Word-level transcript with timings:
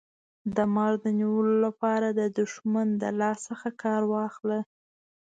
د 0.55 0.57
مار 0.73 0.93
د 1.03 1.05
نیولو 1.19 1.55
لپاره 1.65 2.07
د 2.19 2.21
دښمن 2.39 2.87
د 3.01 3.03
لاس 3.19 3.37
څخه 3.49 3.67
کار 3.83 4.01
واخله. 4.13 4.59